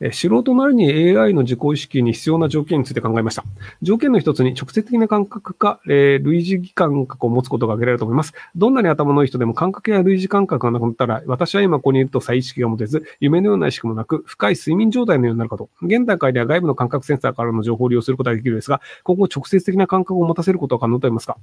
[0.00, 3.44] え素人なりに AI の自己意識に必要な条件について考えました。
[3.82, 8.32] 条件の一つに直接的な感覚か、えー、類似感覚を持つことが挙げられると思います。
[8.54, 15.68] どんなに頭のいい人でも感覚や類似感覚がなくなったら、私は今ここにいると再意識が持てず、夢のような意識もなく、深い睡眠状態のようになるかと。
[15.82, 21.36] 現段階では外部の感覚センサーからの情報を利用することができるですが、今後直接的な感覚を持たせることは可能と言いますか？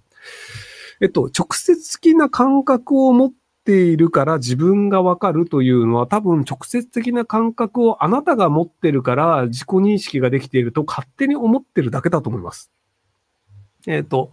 [1.01, 3.35] えっと、直接的な感覚を持って
[3.65, 12.71] ているから自分がわかるというのは多分直接的な感覚をあなたが持ってるから自己認識ができていると勝手に思ってるだけだと思います。
[13.87, 14.31] えっ、と、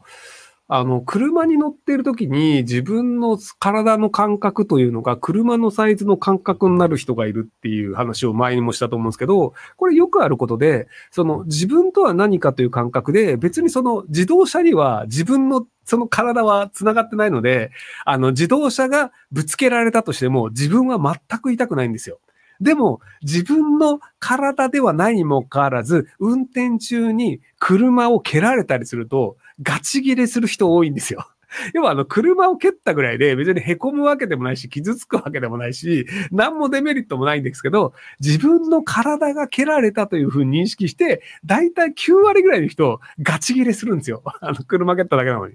[0.75, 17.71] あの、車に乗っている時に自分の体の感覚というのが車のサイズの感覚になる人がいるっていう話を前にもしたと思うんですけど、これよくあることで、その自分とは何かという感覚で、別にその自動車には自分のその体は繋がってないので、
[18.07, 22.19] あの自動車がぶつけられたとしても自分は全く痛くないんですよ。
[22.62, 31.27] でも、自分の体ではないにもかかわらず、運転中に車を蹴られたりすると、ガチ切れする人多いんですよ。
[31.75, 44.23] 要はあの、車を蹴ったぐらいで別に凹むわけでもないし、傷つくわけでもないし、何もデメリットもないんですけど、自分の体が蹴られたというふうに認識して、だいたい9割ぐらいの人、ガチ切れするんですよ。
[44.41, 45.55] あの、車蹴っただけなのに。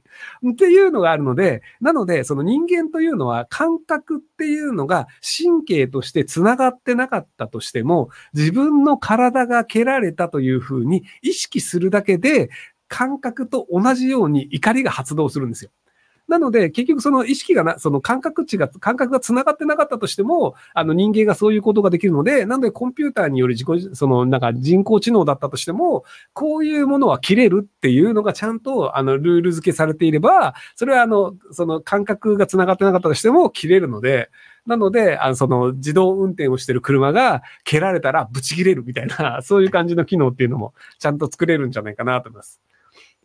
[0.51, 12.49] っていうのがあるので、なので、その人間というのは感覚っていうのが神経として繋がってなかったとしても、自分の体が蹴られたというふうに意識するだけで、
[12.87, 15.71] 感覚と同じように怒りが発動するんですよ。
[16.27, 26.03] なので、結局その意識がな、その感覚値が、感覚が繋がってなかったとしても、あの人間がそういうことができるので、なのでコンピューターによる自己、そのなんか人工知能だったとしても、
[26.33, 34.29] こういうものは切れるっていうのがちゃんとあのルール付けされていれば、それはあの、その感覚が繋がってなかったとしても切れるので、
[34.65, 42.59] なので、あの、その自動運転をしてる車が蹴られたらブチ切れるみたいな、そういう感じの機能っていうのもちゃんと作れるんじゃないかなと思います。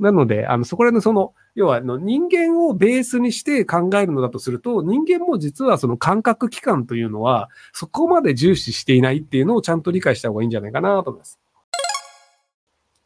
[0.03, 11.39] なので、あの、そこら辺のその、要は、の、人間をベースにして考えるのだとすると、人間も実はその感覚器官というのは、そこまで重視していないっていうのをちゃんと理解した方がいいんじゃないかなと思います。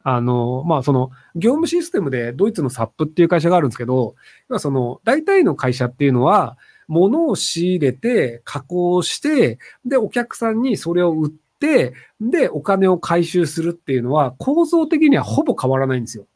[0.04, 4.14] あの、まあ、その、業務システムでドイツのサップっていう会社があるんですけど、
[4.48, 6.56] 要はその、大体の会社っていうのは、
[6.88, 16.26] 物を仕入れて、加工して、で、お客さんにそれを売って、で、お金を回収するっていうのは、構造的にはほぼ変わらないんですよ。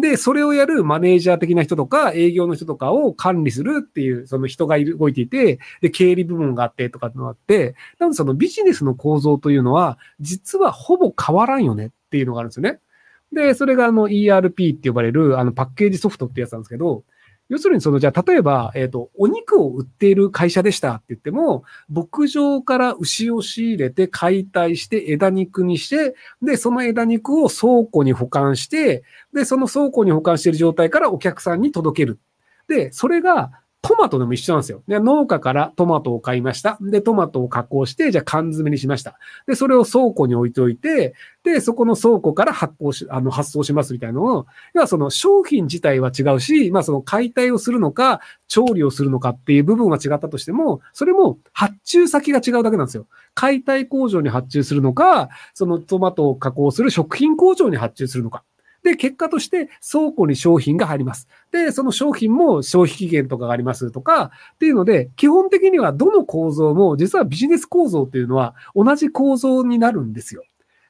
[0.00, 12.80] で、それをやるマネージャー的な人とか、営業の人とかを管理するっていう、その人が、動いていて、で、経理部門があってとかってのがあって、なのでそのビジネスの構造というのは、実はほぼ変わらんよねっていうのがあるんですよね。
[13.32, 17.04] で、それがあの ERP って呼ばれるあのパッケージソフトってやつなんですけど、
[17.48, 29.02] 要するにその、じゃあ、例えば、えっ、ー、と、お肉を売っている会社でしたって言っても、牧場から牛を仕入れて解体して枝肉にして、で、その枝肉を倉庫に保管して、
[29.34, 32.18] で、その倉庫に保管している状態からお客さんに届ける。
[32.68, 34.82] で、それが、トマトでも一緒なんですよ。
[34.86, 36.78] で、農家からトマトを買いました。
[36.80, 39.18] で、トマトを加工して、じゃあ缶詰にしました。
[39.46, 53.06] で、それを倉庫に置いておいて、で、そこの倉庫から発行し、あの、発送しますみたいなのを、要はその商品自体は違うし、まあその解体をするのか、調理をするのかっていう部分は違ったとしても、それも発注先が違うだけなんですよ。
[53.34, 58.44] 解体工場に発注するのか、そのトマトを加工する食品工場に発注するのか。
[58.82, 61.28] で、結果として倉庫に商品が入ります。
[61.50, 70.42] で、その商品も消費期限とかがありますとか、っていうので、基本的にはどの構造も、実はビジネス構造っていうのは同じ構造になるんですよ。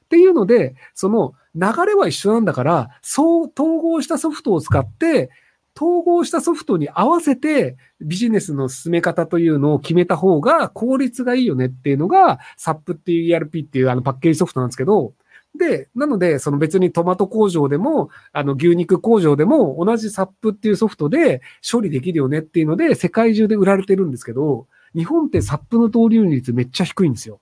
[0.05, 5.29] っていうので、その流れは一緒なんだから、そう統合したソフトを使って、
[5.75, 15.13] 統合したソフトに合わせてビジネスの進め方というのを決めた方が効率がいいよねっていうのが SAP っていう ERP っていうあのパッケージソフトなんですけど、
[15.55, 27.39] で、なので、その別にトマト工場でも、あの牛肉工場でも同じサップっていうソフトで処理できるよねっていうので、世界中で売られてるんですけど、日本ってサップの導入率めっちゃ低いんですよ。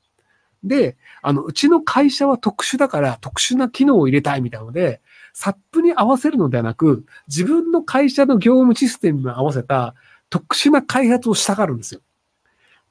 [0.64, 5.02] で、あの、うちの会社は特殊だから特殊な機能を入れたいみたいなので、
[5.34, 9.96] サップに合わせるのではなく、自分の会社の業務システムに合わせた
[10.30, 12.02] 特殊な開発をしたがるんですよ。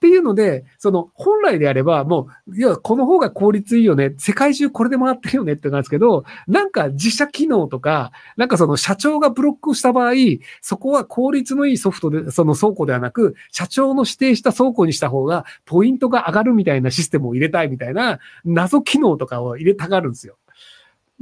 [0.00, 4.14] っていうので、その、本来であれば、もう、いや、この方が効率いいよね。
[4.17, 10.14] 世界中これで回ってるよねって感じですけど、なんか自社機能とか、なんかその社長がブロックした場合、
[10.62, 20.38] そこは効率のいいソフトで、その倉庫ではなく、社長の指定した倉庫にした方が、ポイントが上がるみたいなシステムを入れたいみたいな、謎機能とかを入れたがるんですよ。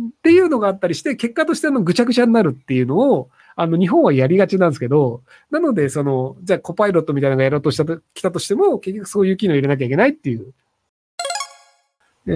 [0.01, 3.31] っていうのがあったりして、結果としてのぐちゃぐちゃになるっていうのを、
[3.61, 10.55] あの、日本はやりがちなんですけど、なので、その、じゃあコパイロットみたいなのがやろうとしたと、来たとしても、結局そういう機能を入れなきゃいけないっていう。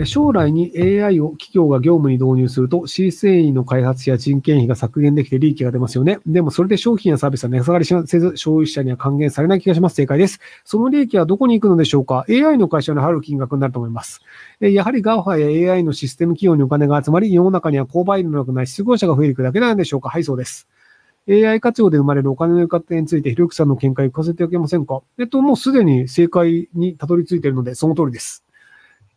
[0.04, 6.18] 将来に AI を企業が業務に導入すると、C 繊維の開発や人件費が削減できて利益が出ますよね。
[6.26, 9.94] でもそれで商品やサービスは値下がりせず、消費者には還元されない気がします。
[9.94, 10.40] 正解です。
[10.64, 14.22] その利益はどこに行くのでしょうか ?AI の会社に入る金額になると思います。
[14.60, 20.66] やはり GAFA や AI のシステム企業にお金が集まり、世の中には購買能力ない失業者が増えていくだけなんでしょうかはい、そうです。
[21.28, 25.02] AI 活用で生まれるお金の活用について、ひろゆきさんの見解を聞かせていただけませんか？
[25.18, 28.44] えっと、もうすでに正解にたどり着いているので、その通りです。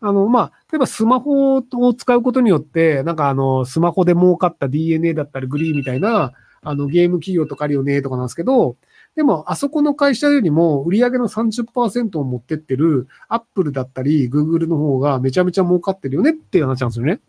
[0.02, 8.76] あの、まあ、例えばスマホを使うことによって、なんかあの、スマホで儲かった DNA だったりグリーみたいな、あの、ゲーム企業とかあるよね、とかなんですけど、
[9.16, 17.20] でも、あそこの会社よりも売り上げの30%を持ってってる、アップルだったり、グーグルの方がめちゃめちゃ儲かってるよねっていう話なんですよね。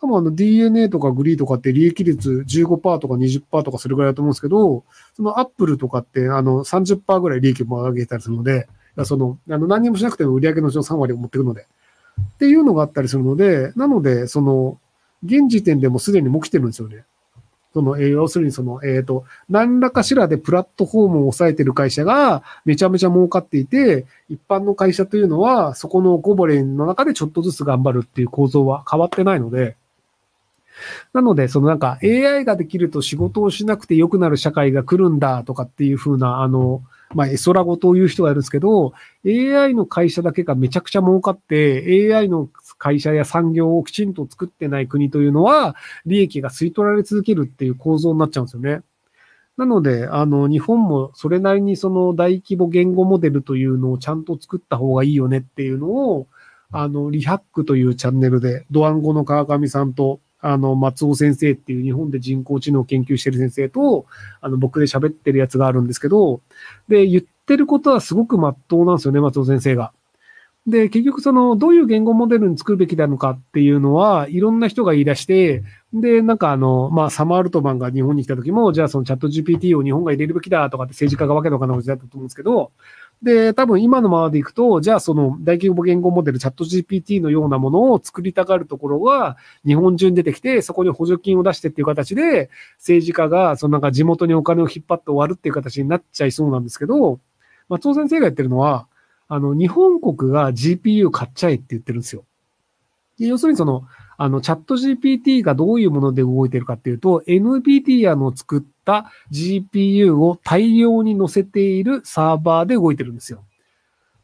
[0.00, 8.66] 多分あの DNA とかグリーとかって利益率15%とか20%とかするぐらいだと思うんですけど、そのアップルとかってあの30%ぐらい利益も上げたりするので、
[9.04, 11.66] その、あの何もしなくても売上のうちの3割を持っていくので、
[12.20, 14.78] っていうのがあったりするので、なので、その、
[15.24, 17.04] 現時点でもすでにもう来てるんですよね。
[17.72, 29.76] その、えー、要するにその、えっ、ー、と、何らかしらでプラットフォームを抑えてる会社がめちゃめちゃ儲かっていて、一般の会社というのは、そこのこぼれの中でちょっとずつ頑張るっていう構造は変わってないので、
[31.12, 36.82] なので、そのなんか AI ができると仕事をしなくて良くなる社会が来るんだとかっていう風な、あの、
[37.14, 38.92] まあ、エソラ語という人がいるんですけど、
[39.26, 42.48] AI の会社だけがめちゃくちゃ儲かって、AI の
[42.78, 45.74] 会社や産業をきちんと作ってない国というのは、
[46.06, 48.82] 利益が吸い取られ続けるっていう構造になっちゃうんですよね。
[49.56, 56.28] なので、あの、日本もそれなりにその大規模言語モデルというのをちゃんと作った方がいいよねっていうのを、
[56.70, 64.06] あの、リハックというチャンネルで、ドワンゴの川上さんと、あの、松尾先生っていう日本で人工知能を研究してる先生と、
[64.40, 66.40] あの、僕で喋ってるやつがあるんですけど、
[66.88, 69.92] で、言ってることはすごく真っ当なんですよね、松尾先生が。
[70.66, 75.62] で、結局その、どういう言語モデルに作るべきなのかっていうのは、いろんな人が言い出して、
[75.94, 82.72] で、なんかあの、まあ、サマールトマンが日本に来た時も、じゃあそのチャット GPT を日本が入れるべきだとかって政治家がわけのわかんないことだったと思うんですけど、
[83.22, 89.36] で、多分今のままでいくと、じゃあその大規模言語モデル、チャット GPT のようなものを作りたがるところが
[89.66, 97.20] 日本中に出てきて、そこに補助金を出してっていう形で、政治家がそのなんか地元にお金を引っ張って終わるっていう形になっちゃいそうなんですけど、
[97.68, 98.86] 松尾先生が言ってるのは、
[99.28, 102.24] あの、日本国が GPU 買っちゃえって言ってるんですよ。
[103.18, 103.84] 要するにその、
[104.22, 113.42] あの、チャット GPT がどういうもので動いてるかっていうと、NVIDIA の作った GPU を大量に載せているサーバーで動いてるんですよ。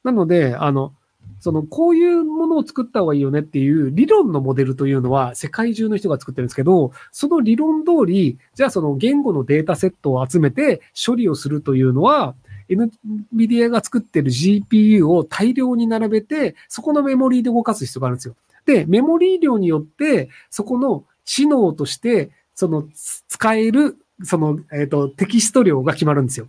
[0.04, 0.92] なので、あの、
[1.40, 12.34] その、こういうものを作った方がいいよねっていう理論のモデルというのは世界中の人が作ってるんですけど、その理論通り、じゃあその言語のデータセットを集めて処理をするというのは、
[12.68, 18.36] NVIDIA が作ってる GPU を大量に並べて、そこのメモリーで動かす必要があるんですよ。
[18.66, 22.88] で、メモリー量によって、そこの知能として、その
[23.28, 26.48] 使える、その、えっ、と、テキスト量が決まるんですよ。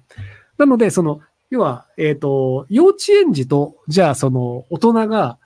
[0.57, 5.37] なので、その、要は、えっ、と、幼稚園児と、じゃあ、その、大人が、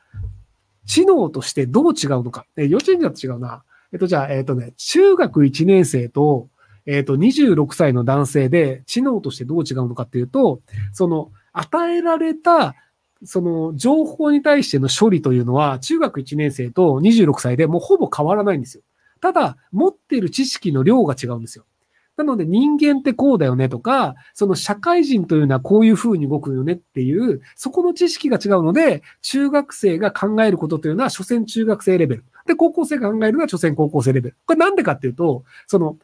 [0.85, 2.45] 知能としてどう違うのか。
[2.57, 3.63] え幼稚園児だと違うな。
[3.93, 6.47] えっ、と、じゃあ、えっ、とね、中学1年生と、
[6.85, 10.61] えっ、と、26歳の男性で、知能としてどう違うのかっていうと、
[10.93, 12.75] その、与えられた
[13.23, 18.83] その情報に対しての処理というのは、中学1年生と26歳でもうほぼ変わらないんですよ。
[19.19, 21.65] ただ、持ってる知識の量が違うんですよ。
[22.17, 32.25] なので人間ってこうだよねとか、その社会人というのはこういう風に動くよねっていう、そこの知識が違うので、中学生が考えることというのは、所詮中学生レベル。
[32.45, 34.35] で、高校生が考えるのは、所詮高校生レベル。
[34.45, 35.97] これなんでかっていうと、その、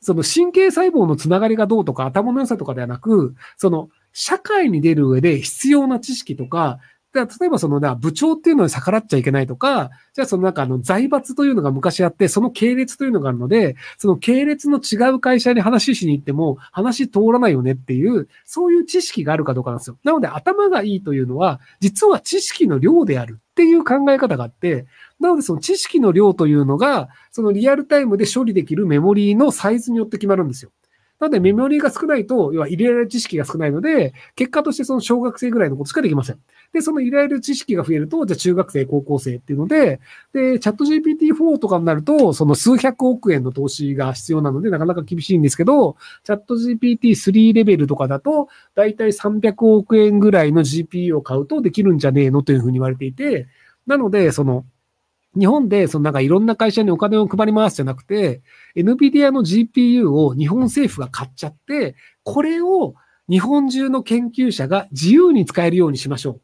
[0.00, 6.78] その神経細胞のつながりがどうとか頭の良さとかではなく、その社会に出る上で必要な知識とか、
[7.12, 19.98] 例えばそのな、部長っていうのに逆らっちゃいけないとか、じゃあそのなんかあの財閥というのが昔あって、その系列というのがあるので、その系列の違う会社に話ししに行っても話通らないよねっていう、そういう知識があるかどうかなんですよ。
[20.04, 24.86] なので頭がいいというのは、実は知識の量であるっていう考え方があって、
[25.18, 30.70] なのでその知識の量というのが、そのリアルタイムで処理できるメモリーのサイズによって決まるんですよ。
[31.20, 36.38] なので、メモリーが少ないと、要は入れられる知識が少ないので、結果としてその小学生ぐらいのことしかできません。
[36.72, 40.00] で、その入れられる知識が増えると、じゃあ中学生、高校生っていうので、
[40.32, 53.46] で、チャット GPT-4 とかになると、その数百億円の投資が必要なので、なかなか厳しいんですけど、チャット GPT-3 レベルとかだと、だいたい300億円ぐらいの GPU を買うとできるんじゃねえのというふうに言われていて、
[53.86, 54.64] なので、その、
[55.38, 58.42] 日本で、そのなんかいろんな会社にお金を配りますじゃなくて、
[58.76, 61.94] NVIDIA の GPU を日本政府が買っちゃって、
[62.24, 62.94] これを
[63.28, 66.40] 日本中の研究者が自由に使えるようにしましょう。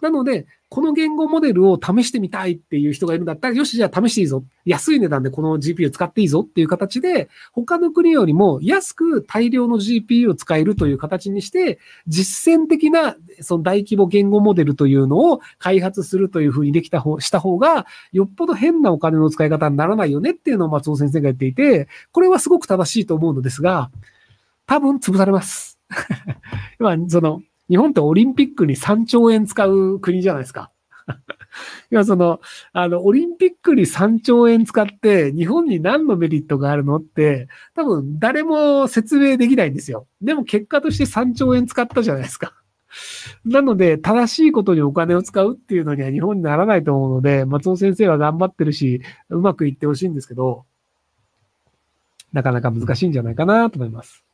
[0.00, 4.44] なので、この言語モデルを試してみたいっていう人がいるんだったら、よし、じゃあ試していいぞ。
[4.64, 23.90] 安い値段でこの GPU 使っていいぞっていう形で、他の国よりも安く大量の GPU を使えるという形にして、実践的なその大規模言語モデルというのを開発するというふうにできた方、した方が、よっぽど変なお金の使い方にならないよねっていうのを松尾先生が言っていて、これはすごく正しいと思うのですが、
[24.66, 25.80] 多分潰されます。
[26.78, 30.70] 今、その、日本ってオリンピックに3兆円使う国じゃないですか。
[31.90, 32.40] いや、その、
[32.72, 40.06] あの、オリンピックに3兆円使って、日本に何のメリットがあるのって、多分誰も説明できないんですよ。
[40.20, 42.54] でも結果として3兆円使ったじゃないですか。
[43.44, 50.64] なので、正しいことにお金を使うっていうのには日本にならないと思うので、松尾先生は頑張ってるし、うまくいってほしいんですけど、
[52.32, 54.24] なかなか難しいんじゃないかなと思います。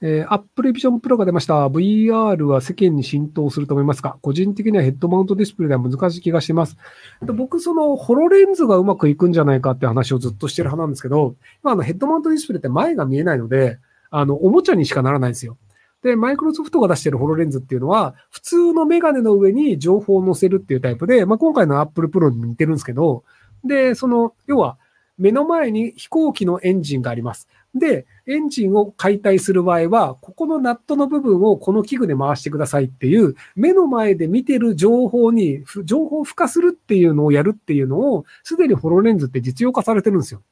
[0.00, 1.68] えー、Apple Vision Pro が出ました。
[1.68, 4.18] VR は世間に浸透すると思いますか？
[4.20, 6.76] 個人的にはヘッドマウントディスプレイでは難しい気がします。
[7.22, 13.78] 僕、その、ホロレンズがうまくいくんじゃないかって話をずっとしてる派なんですけど、まあ、あの、ヘッドマウントディスプレイって前が見えないので、
[14.10, 15.56] あの、おもちゃにしかならないんですよ。
[16.02, 23.24] で、マイクロソフトが出してるホロレンズっていうのは、普通のメガネの上に情報を載せるっていうタイプで、まあ、今回の Apple Pro に似てるんですけど、
[23.64, 24.76] で、その、要は、
[25.16, 27.48] 目の前に飛行機のエンジンがあります。
[27.74, 40.42] で、エンジンを解体する場合は、ここのナットの部分をこの器具で回してくださいっていう、目の前で見てる情報に、情報を付加するっていうのをやるっていうのを、すでにホロレンズって実用化されてるんですよ。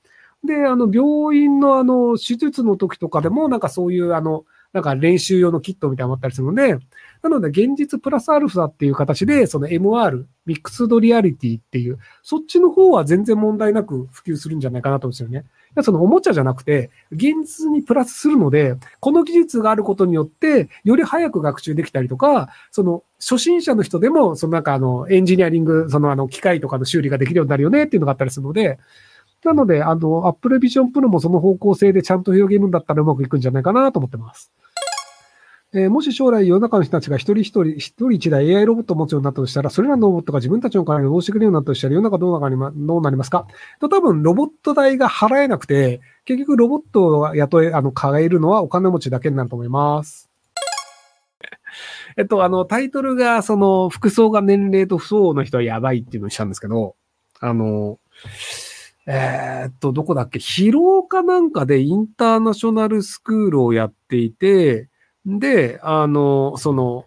[0.45, 6.79] で、あの、病院のあの、手術の時とかでも、なんかそういうあの、なんか練習用のキットみたいなのあったりするので、
[7.23, 15.45] なので現実プラスアルファっていう形で、その MR、ミックスドリアリティっていう、そっちの方は全然問題なく普及するんじゃないかなと思うんですよね。
[15.83, 28.79] そのおもちゃじゃなくて、現実にプラスするので、この技術があることによって、より早く学習できたりとか、その初心者の人でも、そのなんかあの、エンジニアリング、そのあの、機械とかの修理ができるようになるよねっていうのがあったりするので、
[29.45, 34.52] なので、あの、Apple Vision Pro もその方向性でちゃんと広げるんだったらうまくいくんじゃないかなと思ってます。
[35.75, 43.47] えー、もし将来世の中の人たちが一人一人、一人一台 AI ロボットを持つようになったとしたら、それらのロボットが自分たちの代わりに応してくれるようになったとしたら、世の中どうなりまどうなりますか？
[43.81, 50.29] と多分、ロボット代が払えなくて、結局ロボットを雇え、あの、買えるのはお金持ちだけになると思います。
[52.19, 56.97] えっと、あの、タイトルが、その、服装が年齢と不相応の人はやばいっていうのをしたんですけど、
[57.41, 57.99] あの、
[59.07, 60.38] えー、っと、どこだっけ？
[60.38, 64.91] 疲労かなんかでインターナショナルスクールをやっていて、
[65.26, 67.07] で、あの、その、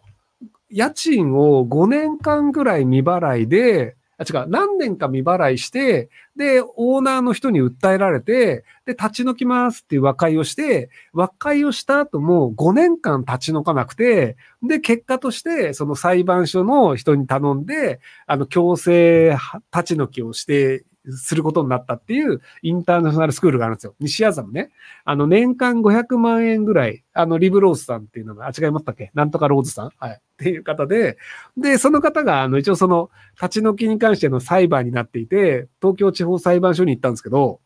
[0.70, 19.38] 家賃を5年間ぐらい未払いで、あ、違う、何年か未払いして、で、オーナーの人に訴えられて、で、立ち退きますっていう和解をして、和解をした後も5年間立ち退かなくて、で、結果として、その裁判所の人に頼んで、あの、強制
[19.74, 23.96] 立ち退きをしてすることになったっていうインターナショナルスクールがあるんですよ。
[24.00, 24.72] 西麻布ね。
[25.04, 29.12] あの、年間500万円ぐらい、あの、リブローズさんっていうのが、あ、違いましたっけ？
[29.14, 29.90] なんとかローズさん？
[30.00, 30.12] はい。
[30.14, 31.18] っていう方で、
[31.58, 33.10] で、その方が、あの、一応その、
[33.42, 37.62] 立ち退きに関しての裁判になっていて、東京地方裁判所に行ったんですけど、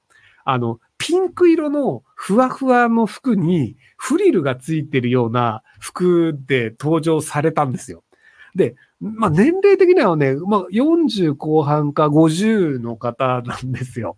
[0.45, 8.03] あの、ピンク色のふわふわの服にフリルがついてるような服で登場されたんですよ。
[8.55, 14.17] で、まあ、年齢的にはね、まあ、40後半か50の方なんですよ。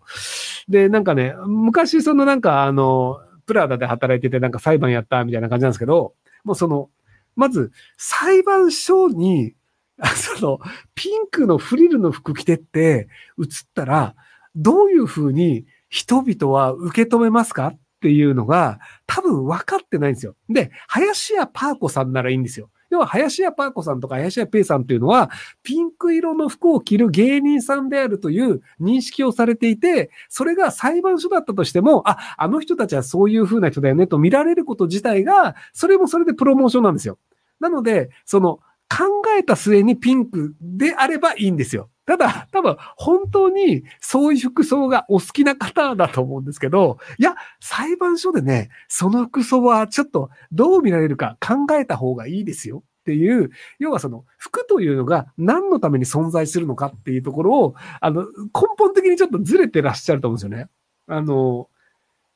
[0.68, 6.90] で、なんかね、昔そのなんかあの、プラダで働いててなんか裁判やったみたいな感じなんですけど、もうその、
[7.36, 9.54] まず裁判所に、
[10.16, 10.58] その、
[10.94, 13.08] ピンクのフリルの服着てって
[13.38, 14.14] 映ったら、
[14.56, 20.34] どういうふうに人々は受け止めますかっていうのが多分分かってないんですよ。
[20.48, 22.70] で、林家パーコさんならいいんですよ。
[22.92, 25.30] 要は、林家パーコさんとか林家ペイさんっていうのは、
[25.62, 37.18] ピンク色の服を着る芸人さんであるという認識をされていて、それが裁判所だったとしても、あ、あの人たちはそういう風な人だよねと見られること自体が、それもそれでプロモーションなんですよ。
[37.60, 41.88] なので、その、考えた末にピンクであればいいんですよ。
[42.12, 58.28] ただ、多分、本当にそういう服装がお好きな方だと思うんですけど、いや、裁判所でね、その服装はちょっとどう見られるか考えた方がいいですよっていう、要はその服というのが何のために存在するのかっていうところを、あの、根
[58.76, 60.68] 本的にちょっとずれてらっしゃると思うんですよね。
[61.06, 61.70] あの、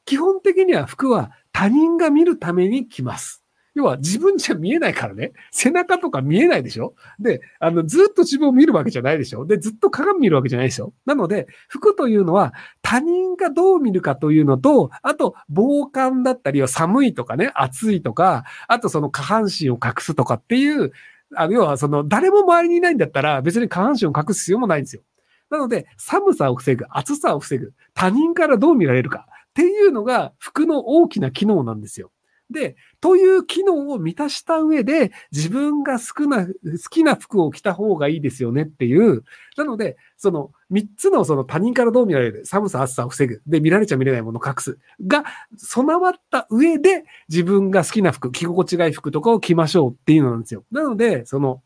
[0.07, 3.45] 基本的には服は他人が見るために着ます。
[3.77, 5.33] 要は自分じゃ見えないからね。
[5.53, 6.95] 背中とか見えないでしょ？
[7.21, 9.45] で、あの、ずっと自分を見るわけじゃないでしょ？
[9.45, 10.95] で、ずっと鏡見るわけじゃないでしょ？
[11.05, 20.93] なので、服というのは他人がどう見るかというのと、あと、防寒だったりは寒いとかね、暑いとか、あとその下半身を隠すとかっていう、
[21.35, 25.03] あの、要はその、誰も周りにいないんだったら別に下半身を隠す必要もないんですよ。
[25.51, 32.11] なので、寒さを防ぐ、暑さを防ぐ、他人からどう見られるかっていうのが服の大きな機能なんですよ。
[32.51, 36.53] で、という機能を満たした上で、自分が好きな、好
[36.91, 39.25] きな服を着た方がいいですよねっていう。
[39.57, 45.25] なので、その三つのその他人からどう見られる、寒さ、暑さを防ぐ、で、見られちゃ見れないものを隠す、が
[45.57, 50.65] 備わった上で、自分が好きな服、着心地がいい服とかを着ましょうっていうのなんですよ。
[50.71, 51.63] なので、その、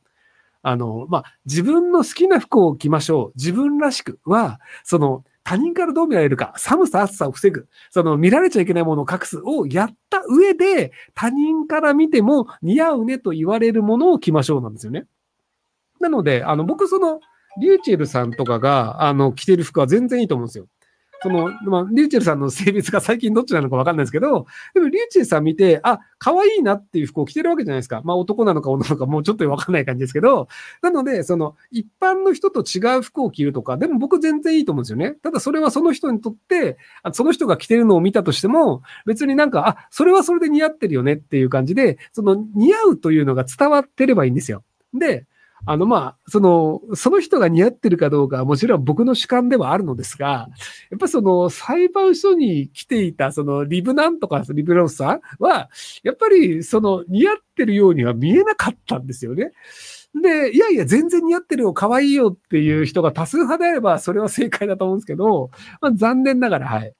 [0.62, 3.32] あの、まあ、自分の好きな服を着ましょう。
[3.36, 15.06] 自分らしくは、その、他人からどう見られるか、寒さ、暑さを防ぐ、その見られちゃいけないものを隠すをやった上で、他人から見ても似合うねと言われるものを着ましょうなんですよね。
[15.98, 17.18] なので、あの、僕その、
[17.60, 20.68] リューチェルさんとかが、あの、着てる服は全然いいと思うんですよ。
[21.22, 28.00] その、まあ、リューチェルさんの性別が最近どっちなのかわかんないですけど、でもリューチェルさん見て、あ、可愛いなっていう服を着てるわけじゃないですか。
[28.04, 30.48] まあ男なのか女なのかもうちょっとわかんない感じですけど、
[30.82, 35.12] なので、その、一般の人と違う服を着るとか、でも僕全然いいと思うんですよね。
[35.22, 36.78] ただそれはその人にとって、
[37.12, 44.64] その人が着てるのを見たとしても、別になんか、あ、それはそれで似合ってるよねっていう感じで、その似合うというのが伝わってればいいんですよ。
[44.94, 45.26] で、
[45.66, 50.48] あの、まあ、その、その人が似合ってるかどうかはもちろん僕の主観ではあるのですが、
[50.90, 55.70] やっぱその裁判所に来ていたそのリブなんとかリブロスさんは、
[56.02, 59.52] やっぱりその似合ってるようには見えなかったんですよね。
[60.14, 65.50] で、いやいや、全然似合ってるよ、可愛いよっていう人が多数派であれば、それは正解だと思うんですけど、
[65.80, 66.94] まあ、残念ながら、はい。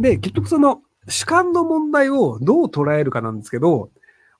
[0.00, 3.90] で、結局その主観の問題をどう捉えるかなんですけど、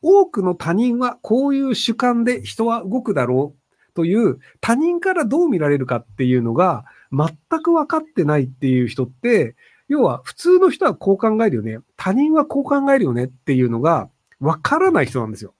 [0.02, 7.28] 多くの他人はこういう主観で人は動くだろうという他人からどう見られるかっていうのが全
[7.62, 9.56] く分かってないっていう人って、
[9.88, 11.80] 要は普通の人はこう考えるよね。
[11.96, 14.08] 他人はこう考えるよねっていうのが
[14.40, 15.54] 分からない人なんですよ。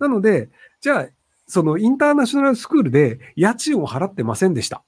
[0.00, 1.08] なので、じゃあ、
[1.46, 4.82] そのインターナショナルスクールで家賃を払ってませんでした。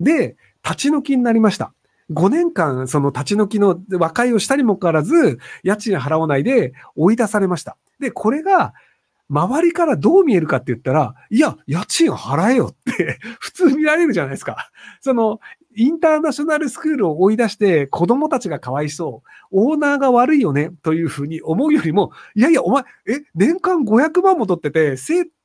[0.00, 1.72] で、立ち退きになりました。
[2.10, 7.76] 5年間、その立ち退きの和解をしたにもかかわらず、家賃払わないで追い出されました。
[7.98, 8.74] で、これが、
[9.28, 14.70] 周りからどう見えるかって言ったら、いや、家賃払えよって 普通見られるじゃないですか。
[15.00, 15.38] その、
[15.76, 24.96] インターナショナルスクールを追い出して子供たちがかわいそう、オーナーが悪いよねというふうに思うよりも、いやいや、お前、え、年間500万も取ってて、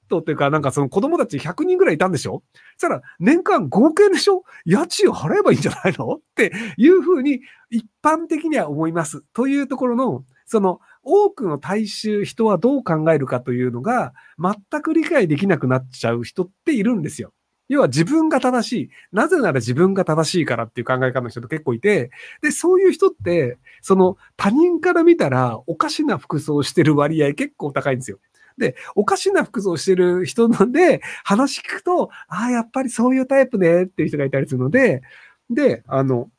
[0.07, 2.43] 徒っていうか、なんかその子供たち100人ぐらいいたんでしょ？
[2.77, 4.43] そしたら、年間5億円でしょ？
[4.65, 6.15] 家賃を払えばいいんじゃないの？
[6.15, 9.23] っていうふうに一般的には思います。
[9.33, 17.31] というところの、その多くの大衆、人はどう考えるかというのが全く理解できなくなっちゃう人っているんですよ。
[17.67, 18.89] 要は自分が正しい。
[19.11, 22.11] なぜなら自分が正しいからっていう考え方の人って結構いて、
[22.43, 28.19] で、そういう人って、その他人から見たらおかしな服装してる割合結構高いんですよ。
[28.57, 35.01] で、おかしな服装してる人なんで、話聞くと、ああ、やっぱりそういうタイプねっていう人がいたりするので、
[35.49, 36.29] で、あの、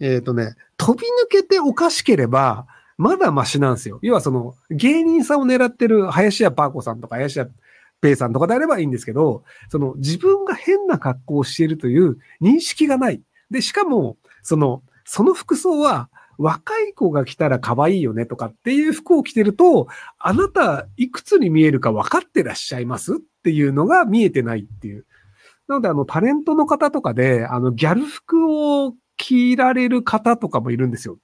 [0.00, 2.66] えっ、ー、とね、飛び抜けておかしければ、
[2.98, 3.98] まだマシなんですよ。
[4.02, 7.48] 要はその、芸人さんを狙ってる林家パーコさんとか林家
[8.00, 13.22] ペイさんとかであればいいんですけど、その自分が変な格好をしているという認識がない。
[13.50, 16.08] で、しかも、その、その服装は
[16.42, 25.06] 若い子が着たら可愛いよねとかっていう服を着てると、あなたいくつに見えるか分かってらっしゃいますっていうのが見えてないっていう。
[25.68, 28.52] なので、あの、タレントの方とかで、あの、ギャル服
[28.84, 31.18] を着られる方とかもいるんですよ。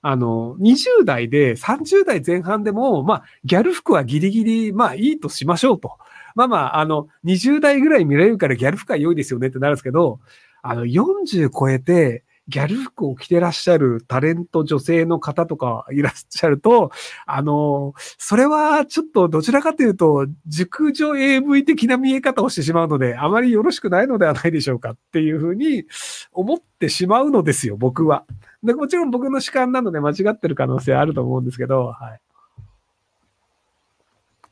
[0.00, 5.96] あの、20代で30代前半でも、まあ、ギャル服はギリギリ、まあ、いいとしましょうと。
[6.34, 10.18] まあまあ、あの、20代ぐらい見られるからギャル服は良いですよねってなるんですけど、
[10.62, 16.90] あの、40超えて、ギャル服を着てらっしゃるタレント女性の方とかいらっしゃると、
[17.26, 25.84] あの、それはちょっとどちらかというと、熟女 AV 的な見え方をしてしまうので、あまりよろしくないのではないでしょうかっていうふうに
[26.32, 28.24] 思ってしまうのですよ、僕は。
[28.62, 32.20] でもちろん僕の主観なので間違ってる可能性あると思うんですけど、はい。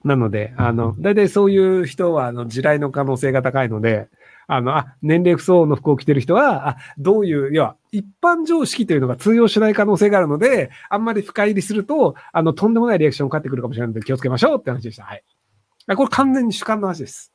[0.04, 4.08] なので、あの、大体そういう人は、あの、地雷の可能性が高いので、
[4.52, 15.04] あの、あ、年齢不相応の服を着てる人は、あ、どういう、要は、一般常識というのが通用しない可能性があるので、あんまり深入りすると、あの、とんでもないリアクションが返ってくるかもしれないので気をつけましょうって話でした。
[15.04, 15.22] はい。
[15.96, 17.32] これ完全に主観の話です。